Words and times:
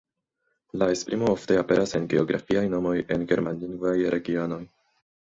La 0.83 0.85
esprimo 0.93 1.27
ofte 1.33 1.57
aperas 1.63 1.93
en 1.99 2.07
geografiaj 2.13 2.63
nomoj 2.71 2.93
en 3.17 3.27
germanlingvaj 3.33 3.93
regionoj. 4.15 4.59